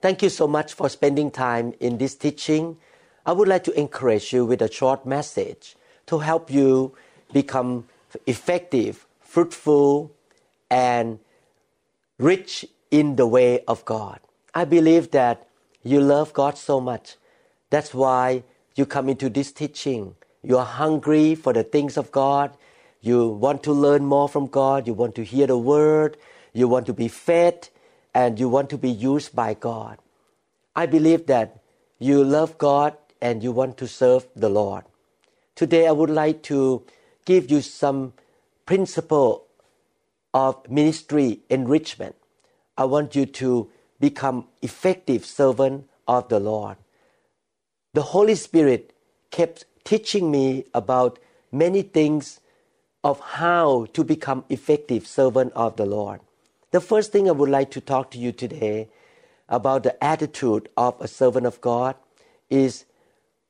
[0.00, 2.78] Thank you so much for spending time in this teaching.
[3.26, 6.94] I would like to encourage you with a short message to help you
[7.34, 7.86] become
[8.26, 10.10] effective, fruitful,
[10.70, 11.18] and
[12.18, 14.20] rich in the way of God.
[14.54, 15.46] I believe that
[15.82, 17.16] you love God so much.
[17.68, 18.44] That's why
[18.76, 20.14] you come into this teaching.
[20.42, 22.56] You are hungry for the things of God.
[23.02, 24.86] You want to learn more from God.
[24.86, 26.16] You want to hear the word.
[26.54, 27.68] You want to be fed
[28.14, 29.98] and you want to be used by God.
[30.74, 31.62] I believe that
[31.98, 34.84] you love God and you want to serve the Lord.
[35.54, 36.84] Today I would like to
[37.24, 38.14] give you some
[38.66, 39.46] principle
[40.32, 42.16] of ministry enrichment.
[42.76, 46.76] I want you to become effective servant of the Lord.
[47.92, 48.94] The Holy Spirit
[49.30, 51.18] kept teaching me about
[51.52, 52.40] many things
[53.02, 56.20] of how to become effective servant of the Lord.
[56.70, 58.88] The first thing I would like to talk to you today
[59.48, 61.96] about the attitude of a servant of God
[62.48, 62.84] is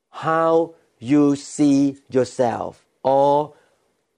[0.09, 3.53] how you see yourself or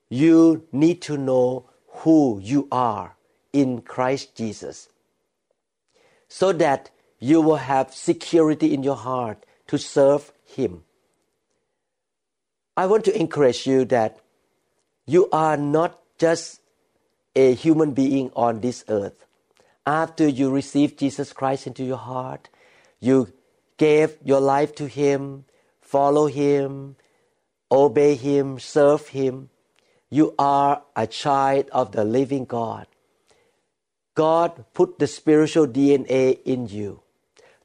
[0.09, 3.15] you need to know who you are
[3.51, 4.89] in Christ Jesus
[6.27, 10.83] so that you will have security in your heart to serve Him.
[12.75, 14.19] I want to encourage you that
[15.05, 16.59] you are not just
[17.35, 19.25] a human being on this earth.
[19.85, 22.49] After you receive Jesus Christ into your heart,
[22.99, 23.33] you
[23.77, 25.45] gave your life to Him,
[25.81, 26.95] follow Him,
[27.71, 29.49] obey Him, serve Him.
[30.09, 32.87] You are a child of the living God.
[34.15, 37.01] God put the spiritual DNA in you.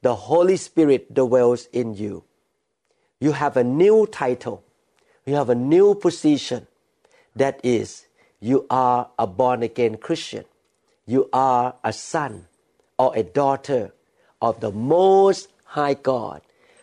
[0.02, 2.24] The Holy Spirit dwells in you.
[3.20, 4.64] You have a new title.
[5.26, 6.66] You have a new position.
[7.36, 8.07] That is
[8.40, 10.44] you are a born again Christian.
[11.06, 12.46] You are a son
[12.98, 13.92] or a daughter
[14.40, 16.42] of the Most High God,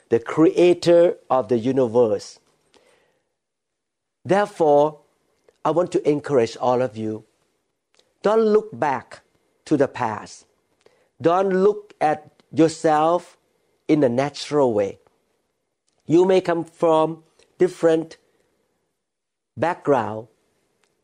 [0.10, 2.40] the Creator of the universe.
[4.24, 5.00] Therefore,
[5.64, 7.26] I want to encourage all of you
[8.22, 9.22] don't look back
[9.66, 10.48] to the past.
[11.22, 13.38] Don't look at yourself
[13.88, 14.98] in a natural way.
[16.08, 17.24] You may come from
[17.60, 18.18] different
[19.56, 20.28] background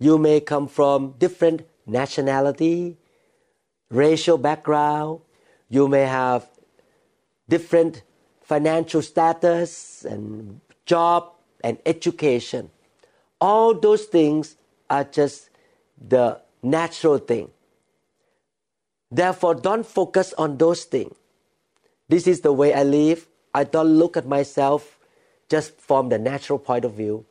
[0.02, 2.98] you may come from different nationality,
[3.92, 5.20] racial background.
[5.70, 6.50] You may have
[7.48, 8.02] different
[8.42, 11.30] financial status and job
[11.64, 12.72] and education.
[13.40, 14.56] All those things
[14.90, 15.52] are just
[16.02, 17.52] the natural thing.
[19.12, 21.14] Therefore, don't focus on those things.
[22.10, 23.28] This is the way I live.
[23.54, 24.98] I don't look at myself
[25.48, 27.24] just from the natural point of view.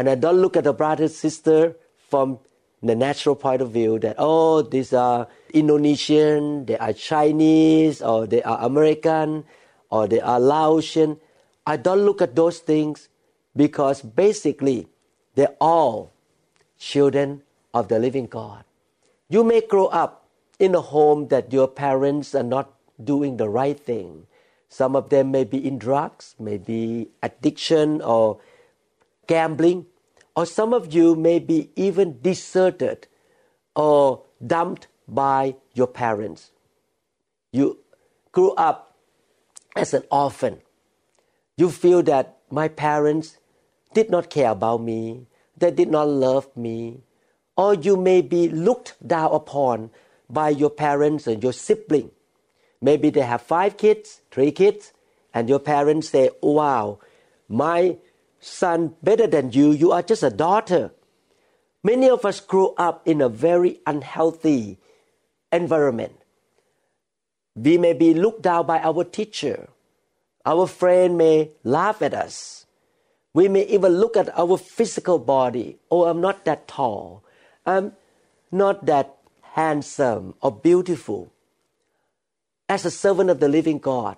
[0.00, 1.76] And I don't look at the brother sister
[2.08, 2.38] from
[2.82, 8.42] the natural point of view that oh these are Indonesian, they are Chinese, or they
[8.42, 9.44] are American,
[9.90, 11.20] or they are Laotian.
[11.66, 13.10] I don't look at those things
[13.54, 14.88] because basically
[15.34, 16.14] they're all
[16.78, 17.42] children
[17.74, 18.64] of the living God.
[19.28, 20.24] You may grow up
[20.58, 22.72] in a home that your parents are not
[23.04, 24.28] doing the right thing.
[24.70, 28.40] Some of them may be in drugs, maybe addiction or
[29.26, 29.86] gambling,
[30.40, 33.06] or some of you may be even deserted
[33.76, 36.50] or dumped by your parents.
[37.52, 37.76] You
[38.32, 38.96] grew up
[39.76, 40.62] as an orphan.
[41.58, 43.36] You feel that my parents
[43.92, 45.26] did not care about me,
[45.58, 47.02] they did not love me,
[47.54, 49.90] or you may be looked down upon
[50.30, 52.12] by your parents and your sibling.
[52.80, 54.94] Maybe they have five kids, three kids,
[55.34, 56.98] and your parents say, Wow,
[57.46, 57.98] my
[58.40, 60.92] son better than you, you are just a daughter.
[61.84, 64.78] Many of us grow up in a very unhealthy
[65.52, 66.12] environment.
[67.54, 69.68] We may be looked down by our teacher.
[70.44, 72.66] Our friend may laugh at us.
[73.32, 75.78] We may even look at our physical body.
[75.90, 77.22] Oh, I'm not that tall.
[77.64, 77.92] I'm
[78.50, 79.16] not that
[79.54, 81.32] handsome or beautiful.
[82.68, 84.16] As a servant of the living God,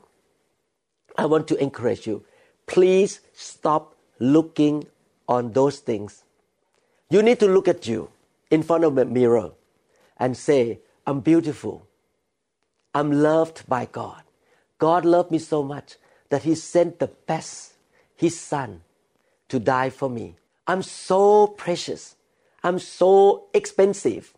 [1.16, 2.24] I want to encourage you.
[2.66, 3.91] Please stop
[4.22, 4.86] looking
[5.28, 6.22] on those things.
[7.10, 8.08] You need to look at you
[8.50, 9.50] in front of a mirror
[10.16, 11.86] and say, I'm beautiful.
[12.94, 14.22] I'm loved by God.
[14.78, 15.96] God loved me so much.
[16.30, 17.74] that He sent the best,
[18.16, 18.80] His Son,
[19.50, 20.34] to die for me.
[20.66, 22.16] I'm so precious.
[22.64, 24.32] I'm so expensive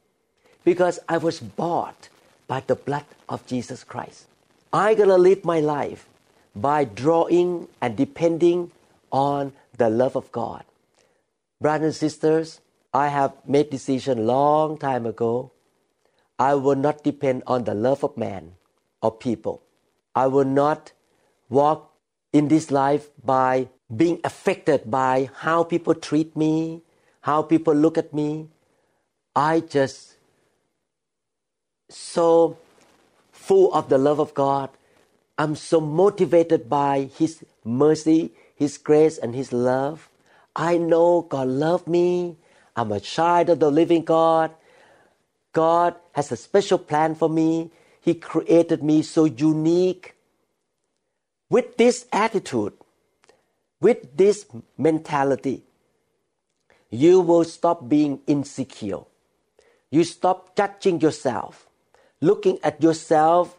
[0.65, 2.09] because I was bought
[2.49, 4.27] by the blood of Jesus Christ.
[4.73, 6.09] I'm gonna live my life
[6.57, 8.73] by drawing and depending
[9.13, 10.65] on the love of God.
[11.61, 12.61] Brothers and sisters,
[12.93, 15.53] I have made decision long time ago.
[16.39, 18.55] I will not depend on the love of man
[19.03, 19.63] or people.
[20.15, 20.93] I will not
[21.49, 21.93] walk
[22.33, 26.83] in this life by being affected by how people treat me,
[27.23, 28.49] how people look at me.
[29.35, 30.17] I just
[31.89, 32.59] so
[33.33, 34.71] full of the love of God.
[35.39, 38.33] I'm so motivated by His mercy,
[38.65, 40.09] His grace, and His love.
[40.57, 42.37] I know God loved me.
[42.75, 44.57] I'm a child of the living God.
[45.53, 47.71] God has a special plan for me.
[48.01, 50.17] He created me so unique.
[51.51, 52.73] With this attitude,
[53.81, 54.47] with this
[54.79, 55.63] mentality,
[56.89, 59.05] you will stop being insecure.
[59.91, 61.69] You stop judging yourself,
[62.21, 63.59] looking at yourself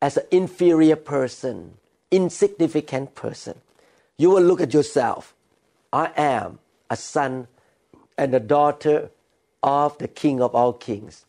[0.00, 1.74] as an inferior person,
[2.10, 3.58] insignificant person.
[4.18, 5.34] You will look at yourself.
[5.92, 6.58] I am
[6.90, 7.46] a son
[8.18, 9.10] and a daughter
[9.62, 11.24] of the King of all kings.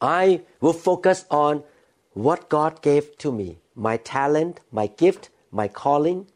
[0.00, 1.62] I will focus on
[2.12, 6.26] what God gave to me my talent, my gift, my calling.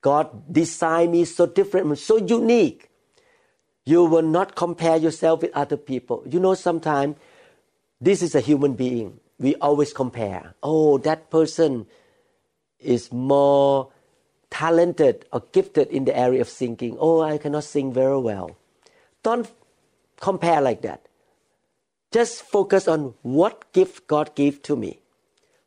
[0.00, 2.88] God designed me so different, so unique.
[3.84, 6.22] You will not compare yourself with other people.
[6.28, 7.16] You know, sometimes
[8.00, 9.20] this is a human being.
[9.38, 10.54] We always compare.
[10.62, 11.86] Oh, that person
[12.78, 13.90] is more
[14.58, 16.96] talented or gifted in the area of singing.
[16.98, 18.56] Oh, I cannot sing very well.
[19.22, 19.48] Don't
[20.20, 21.06] compare like that.
[22.10, 24.98] Just focus on what gift God gave to me,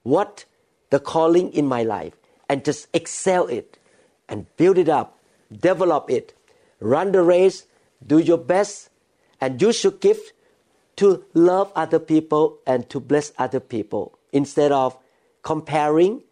[0.03, 0.43] what
[0.89, 2.15] the calling in my life,
[2.49, 3.77] and just excel it
[4.27, 5.17] and build it up,
[5.57, 6.33] develop it,
[6.81, 7.65] run the race,
[8.05, 8.89] do your best,
[9.39, 10.33] and use your gift
[10.97, 14.97] to love other people and to bless other people instead of
[15.43, 16.23] comparing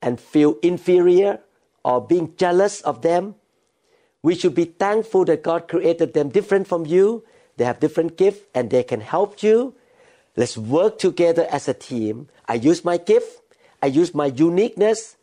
[0.00, 1.40] and feel inferior
[1.84, 3.34] or being jealous of them.
[4.22, 7.24] We should be thankful that God created them different from you.
[7.56, 9.74] They have different gifts and they can help you.
[10.36, 12.28] Let's work together as a team.
[12.48, 13.40] I use my gift,
[13.82, 15.16] I use my uniqueness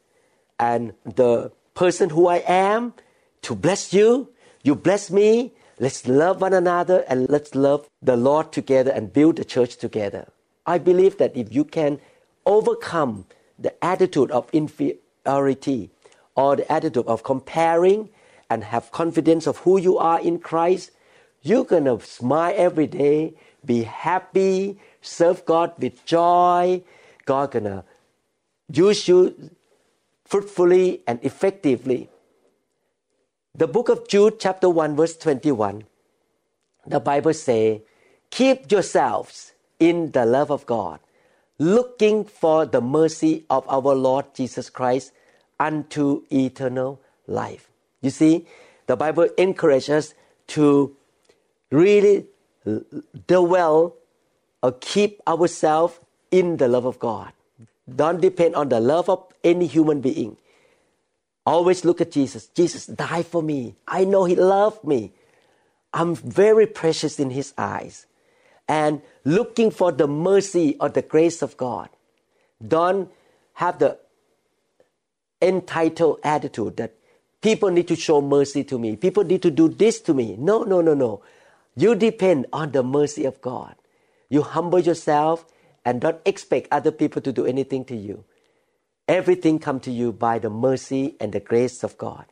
[0.60, 2.94] and the person who I am
[3.42, 4.30] to bless you.
[4.64, 5.54] You bless me.
[5.80, 10.28] Let's love one another and let's love the Lord together and build the church together.
[10.68, 12.00] I believe that if you can
[12.46, 13.25] overcome
[13.57, 15.90] the attitude of inferiority
[16.36, 18.10] or the attitude of comparing
[18.50, 20.92] and have confidence of who you are in Christ,
[21.42, 23.33] you're going to smile every day,
[23.66, 26.83] be happy, serve God with joy.
[27.25, 27.83] God going to
[28.72, 29.51] use you
[30.25, 32.10] fruitfully and effectively.
[33.56, 35.83] The book of Jude chapter 1 verse 21
[36.88, 37.83] the Bible say
[38.30, 41.00] keep yourselves in the love of God
[41.60, 45.12] looking for the mercy of our Lord Jesus Christ
[45.62, 47.69] unto eternal life.
[48.02, 48.48] You see,
[48.88, 50.13] the Bible encourages us
[50.58, 50.98] to
[51.69, 52.25] really
[53.28, 53.96] dwell
[54.63, 56.00] or keep ourselves
[56.31, 57.31] in the love of God.
[57.88, 60.38] Don't depend on the love of any human being.
[61.45, 62.47] Always look at Jesus.
[62.47, 63.76] Jesus died for me.
[63.88, 65.14] I know He loved me.
[65.94, 68.07] I'm very precious in His eyes.
[68.68, 71.90] And looking for the mercy or the grace of God.
[72.66, 73.12] Don't
[73.54, 74.00] have the
[75.42, 76.94] entitled attitude that
[77.42, 78.95] people need to show mercy to me.
[78.95, 80.36] People need to do this to me.
[80.38, 81.21] No, no, no, no.
[81.76, 83.76] You depend on the mercy of God.
[84.30, 85.45] You humble yourself
[85.83, 88.24] and don't expect other people to do anything to you.
[89.07, 92.26] Everything come to you by the mercy and the grace of God.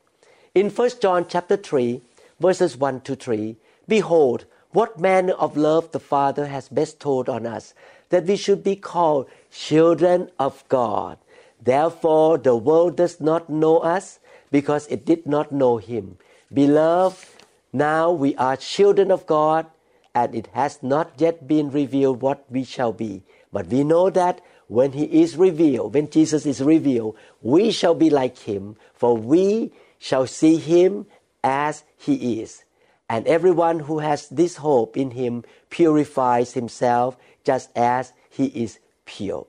[0.56, 2.02] In 1 John chapter 3,
[2.40, 7.74] verses 1 to 3, behold, what manner of love the Father has bestowed on us,
[8.10, 11.18] that we should be called children of God.
[11.62, 14.20] Therefore, the world does not know us
[14.52, 16.18] because it did not know Him.
[16.54, 17.28] Beloved,
[17.74, 19.68] now we are children of God,
[20.16, 23.24] and it has not yet been revealed what we shall be.
[23.52, 28.10] But we know that when He is revealed, when Jesus is revealed, we shall be
[28.10, 31.06] like Him, for we shall see Him
[31.44, 32.64] as He is.
[33.10, 39.48] And everyone who has this hope in Him purifies himself just as He is pure.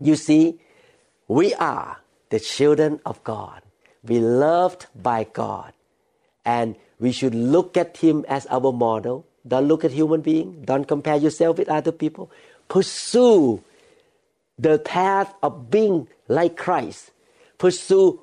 [0.00, 0.60] You see,
[1.28, 1.98] we are
[2.30, 3.62] the children of God.
[4.02, 5.72] We loved by God.
[6.44, 9.26] And we should look at Him as our model.
[9.46, 10.62] Don't look at human being.
[10.64, 12.30] Don't compare yourself with other people.
[12.68, 13.62] Pursue
[14.58, 17.12] the path of being like Christ.
[17.58, 18.20] Pursue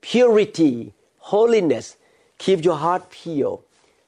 [0.00, 1.96] purity, holiness.
[2.38, 3.60] Keep your heart pure.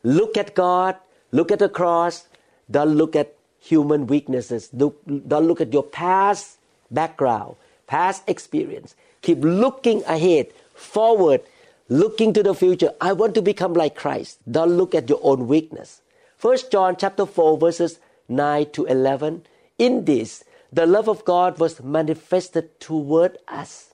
[0.03, 0.97] Look at God.
[1.31, 2.27] Look at the cross.
[2.71, 4.69] Don't look at human weaknesses.
[4.69, 6.59] Don't look at your past
[6.91, 7.57] background,
[7.93, 8.97] past experience.
[9.21, 11.43] Keep looking ahead, forward,
[11.91, 12.93] looking to the future.
[13.03, 14.39] I want to become like Christ.
[14.51, 16.01] Don't look at your own weakness.
[16.39, 19.45] First John chapter 4 verses 9 to 11.
[19.79, 23.93] In this, the love of God was manifested toward us,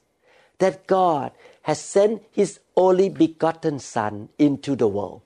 [0.58, 5.22] that God has sent his only begotten Son into the world,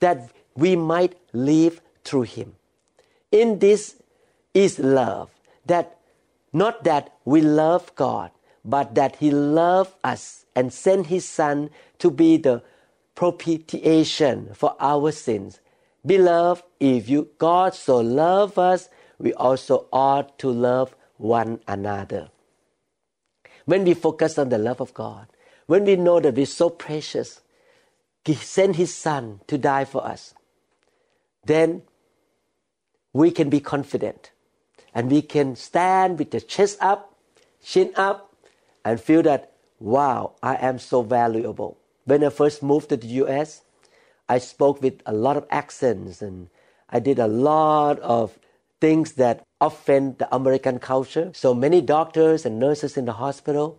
[0.00, 2.54] that we might live through him.
[3.32, 3.96] In this
[4.52, 5.30] is love,
[5.64, 5.96] that
[6.52, 8.30] not that we love God,
[8.64, 12.62] but that he loved us and sent his Son to be the
[13.14, 15.60] propitiation for our sins.
[16.04, 18.88] Beloved, if you God so love us,
[19.18, 22.30] we also ought to love one another.
[23.66, 25.26] When we focus on the love of God,
[25.66, 27.40] when we know that we're so precious,
[28.24, 30.34] He sent His Son to die for us,
[31.44, 31.82] then
[33.12, 34.32] we can be confident
[34.94, 37.14] and we can stand with the chest up,
[37.62, 38.34] chin up,
[38.84, 41.78] and feel that, wow, I am so valuable.
[42.04, 43.62] When I first moved to the US,
[44.28, 46.48] I spoke with a lot of accents and
[46.88, 48.38] I did a lot of
[48.80, 51.30] things that offend the American culture.
[51.34, 53.78] So many doctors and nurses in the hospital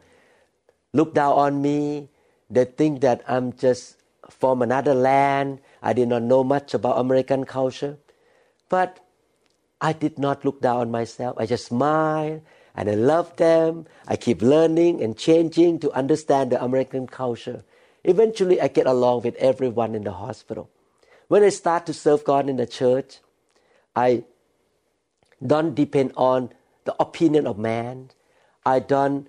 [0.93, 2.09] look down on me.
[2.49, 3.97] They think that I'm just
[4.29, 5.59] from another land.
[5.81, 7.97] I did not know much about American culture.
[8.69, 8.99] But
[9.81, 11.35] I did not look down on myself.
[11.39, 12.41] I just smile
[12.75, 13.87] and I love them.
[14.07, 17.63] I keep learning and changing to understand the American culture.
[18.03, 20.69] Eventually, I get along with everyone in the hospital.
[21.27, 23.19] When I start to serve God in the church,
[23.95, 24.23] I
[25.45, 26.51] don't depend on
[26.85, 28.11] the opinion of man.
[28.65, 29.27] I don't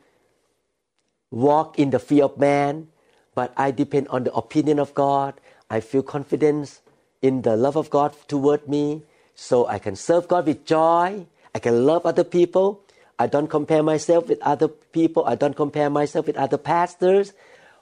[1.30, 2.88] walk in the fear of man,
[3.34, 5.40] but I depend on the opinion of God.
[5.70, 6.82] I feel confidence
[7.22, 9.02] in the love of God toward me,
[9.34, 11.26] so I can serve God with joy.
[11.54, 12.80] I can love other people.
[13.18, 15.24] I don't compare myself with other people.
[15.26, 17.32] I don't compare myself with other pastors.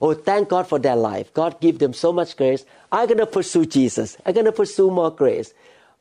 [0.01, 1.33] Oh, thank God for their life.
[1.35, 2.65] God give them so much grace.
[2.91, 4.17] I'm going to pursue Jesus.
[4.25, 5.53] I'm going to pursue more grace.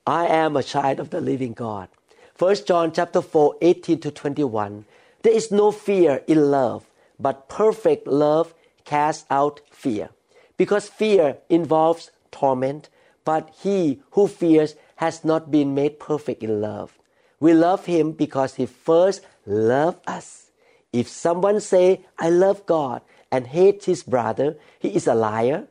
[0.08, 1.90] I am a child of the living God.
[2.38, 4.86] 1 John chapter 4, 18 to 21.
[5.22, 6.86] There is no fear in love,
[7.20, 8.54] but perfect love
[8.86, 10.10] casts out fear.
[10.56, 12.90] Because fear involves torment,
[13.26, 17.00] but he who fears has not been made perfect in love.
[17.40, 20.52] We love him because he first loved us.
[20.92, 23.02] If someone say, I love God
[23.32, 25.68] and hate his brother, he is a liar.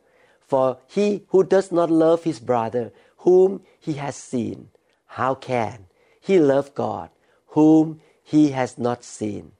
[0.47, 4.69] For he who does not love his brother, whom he has seen,
[5.05, 5.85] how can
[6.19, 7.11] he love God,
[7.49, 9.51] whom he has not seen?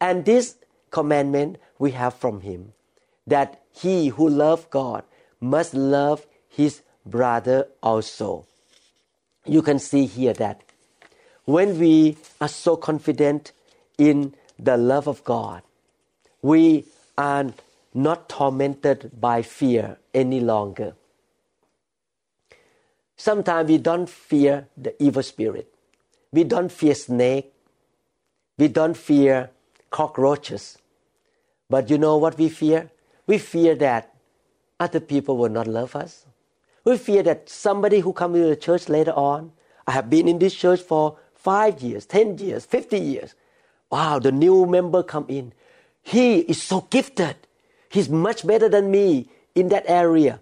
[0.00, 0.56] And this
[0.90, 2.72] commandment we have from him,
[3.26, 5.04] that he who loves God
[5.38, 8.46] must love his brother also.
[9.46, 10.62] You can see here that
[11.44, 13.52] when we are so confident
[13.98, 15.62] in the love of God,
[16.42, 16.84] we
[17.16, 17.52] are
[17.94, 20.94] not tormented by fear any longer.
[23.16, 25.72] Sometimes we don't fear the evil spirit.
[26.32, 27.52] We don't fear snake.
[28.58, 29.50] We don't fear
[29.90, 30.78] cockroaches.
[31.70, 32.90] But you know what we fear?
[33.26, 34.14] We fear that
[34.78, 36.26] other people will not love us.
[36.86, 39.50] We fear that somebody who comes to the church later on,
[39.88, 43.34] I have been in this church for five years, ten years, fifty years.
[43.90, 45.52] Wow, the new member come in.
[46.00, 47.34] He is so gifted.
[47.88, 50.40] He's much better than me in that area.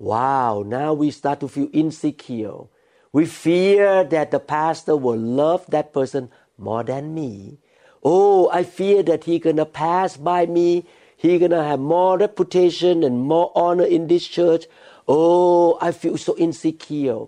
[0.00, 2.66] Wow, now we start to feel insecure.
[3.12, 7.58] We fear that the pastor will love that person more than me.
[8.02, 10.84] Oh, I fear that he gonna pass by me.
[11.16, 14.66] He gonna have more reputation and more honor in this church.
[15.08, 17.26] Oh, I feel so insecure.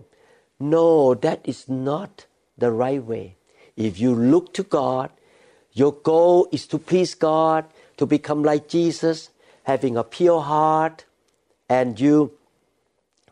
[0.59, 3.37] No, that is not the right way.
[3.77, 5.11] If you look to God,
[5.73, 7.65] your goal is to please God,
[7.97, 9.31] to become like Jesus,
[9.63, 11.05] having a pure heart,
[11.69, 12.33] and you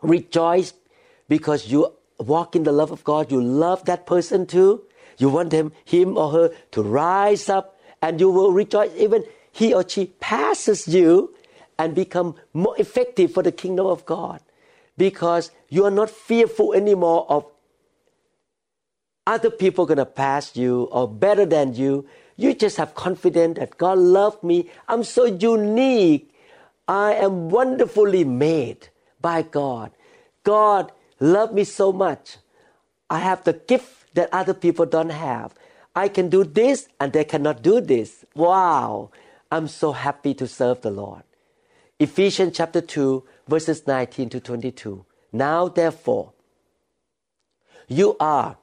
[0.01, 0.73] rejoice
[1.27, 3.31] because you walk in the love of God.
[3.31, 4.83] You love that person too.
[5.17, 9.73] You want him, him or her to rise up, and you will rejoice even he
[9.73, 11.33] or she passes you
[11.79, 14.41] and become more effective for the kingdom of God
[14.97, 17.45] because you are not fearful anymore of
[19.27, 22.07] other people going to pass you or better than you.
[22.37, 24.69] You just have confidence that God loved me.
[24.87, 26.33] I'm so unique.
[26.87, 28.87] I am wonderfully made
[29.21, 29.91] by God.
[30.43, 32.37] God loved me so much.
[33.09, 35.53] I have the gift that other people don't have.
[35.95, 38.23] I can do this and they cannot do this.
[38.35, 39.11] Wow.
[39.51, 41.23] I'm so happy to serve the Lord.
[41.99, 45.03] Ephesians chapter 2, verses 19 to 22.
[45.31, 46.33] Now, therefore,
[47.87, 48.57] you are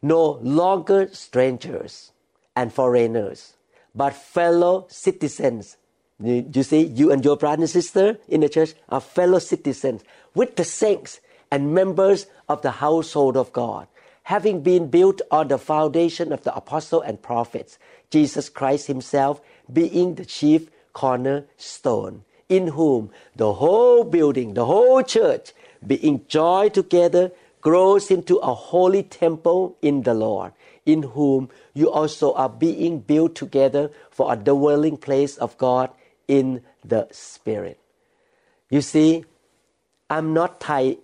[0.00, 2.12] no longer strangers
[2.54, 3.54] and foreigners,
[3.94, 5.76] but fellow citizens.
[6.22, 10.02] You see, you and your brother and sister in the church are fellow citizens
[10.34, 13.88] with the saints and members of the household of God,
[14.22, 17.78] having been built on the foundation of the apostle and prophets,
[18.10, 19.40] Jesus Christ Himself
[19.72, 25.52] being the chief cornerstone, in whom the whole building, the whole church,
[25.86, 27.32] being joined together,
[27.62, 30.52] grows into a holy temple in the Lord,
[30.84, 35.88] in whom you also are being built together for a dwelling place of God
[36.28, 37.80] in the Spirit.
[38.68, 39.24] You see,
[40.10, 40.98] I'm not Thai,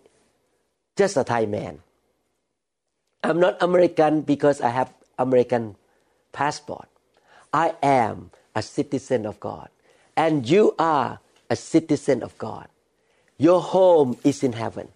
[0.97, 1.81] just a Thai man.
[3.25, 5.77] I'm not American because I have American
[6.33, 6.89] passport.
[7.55, 9.71] I am a citizen of God.
[10.15, 12.69] And you are a citizen of God.
[13.39, 14.89] Your home is in heaven.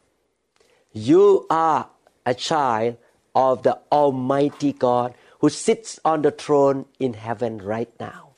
[0.93, 1.89] You are
[2.27, 2.97] a child
[3.35, 8.31] of the Almighty God who sits on the throne in heaven right now.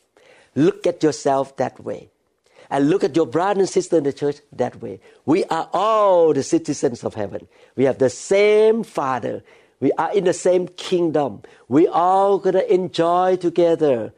[0.54, 2.10] Look at yourself that way.
[2.70, 5.00] And look at your brother and sister in the church that way.
[5.26, 7.46] We are all the citizens of heaven.
[7.76, 9.42] We have the same Father.
[9.80, 11.42] We are in the same kingdom.
[11.68, 14.12] We all gonna enjoy together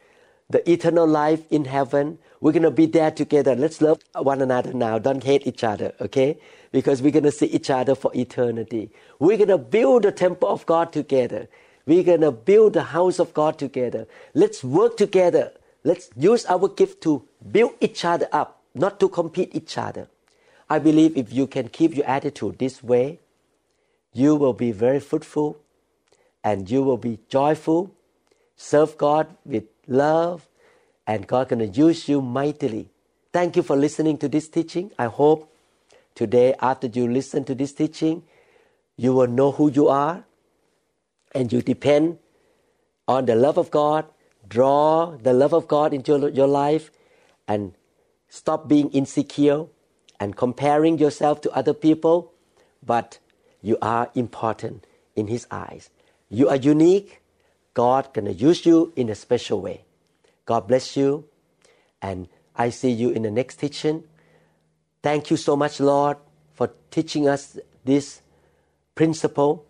[0.49, 2.19] the eternal life in heaven.
[2.41, 3.57] We're gonna be there together.
[3.57, 4.99] Let's love one another now.
[4.99, 6.39] Don't hate each other, okay?
[6.73, 8.91] Because we're gonna see each other for eternity.
[9.19, 11.49] We're gonna build the temple of God together.
[11.87, 14.07] We're gonna build the house of God together.
[14.35, 15.53] Let's work together
[15.85, 20.09] Let's use our gift to build each other up, not to compete each other.
[20.71, 23.21] I believe if you can keep your attitude this way,
[24.15, 25.59] you will be very fruitful
[26.45, 27.93] and you will be joyful,
[28.57, 30.49] serve God with love,
[31.07, 32.91] and God gonna use you mightily.
[33.33, 34.91] Thank you for listening to this teaching.
[34.99, 35.53] I hope
[36.15, 38.23] today, after you listen to this teaching,
[38.97, 40.25] you will know who you are
[41.35, 42.19] and you depend
[43.07, 44.07] on the love of God
[44.49, 46.91] draw the love of God into your life
[47.49, 47.75] and
[48.29, 49.67] stop being insecure
[50.21, 52.33] and comparing yourself to other people,
[52.85, 53.19] but
[53.63, 55.91] you are important in His eyes.
[56.29, 57.21] You are unique.
[57.75, 59.86] God gonna use you in a special way.
[60.47, 61.29] God bless you,
[62.01, 64.05] and I see you in the next teaching.
[65.03, 66.17] Thank you so much, Lord,
[66.55, 68.23] for teaching us this
[68.95, 69.67] principle.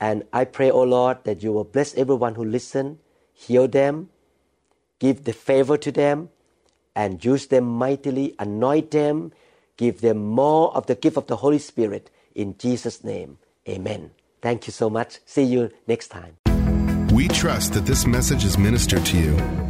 [0.00, 2.98] And I pray, O oh Lord, that you will bless everyone who listen
[3.40, 4.10] heal them,
[4.98, 6.28] give the favor to them,
[6.94, 9.32] and use them mightily, anoint them,
[9.76, 12.10] give them more of the gift of the Holy Spirit.
[12.34, 14.10] In Jesus' name, amen.
[14.42, 15.20] Thank you so much.
[15.24, 16.36] See you next time.
[17.14, 19.69] We trust that this message is ministered to you.